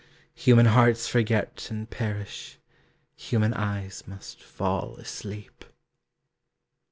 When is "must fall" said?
4.07-4.95